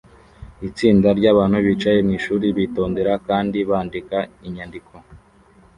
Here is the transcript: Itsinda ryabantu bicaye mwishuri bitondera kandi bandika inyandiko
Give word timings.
Itsinda 0.67 1.07
ryabantu 1.19 1.57
bicaye 1.65 1.99
mwishuri 2.05 2.45
bitondera 2.57 3.13
kandi 3.27 3.57
bandika 3.69 4.17
inyandiko 4.47 4.93